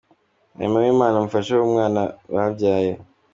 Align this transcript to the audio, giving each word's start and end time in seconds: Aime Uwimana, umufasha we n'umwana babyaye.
Aime 0.59 0.75
Uwimana, 0.79 1.15
umufasha 1.17 1.51
we 1.53 1.59
n'umwana 1.61 2.01
babyaye. 2.33 2.91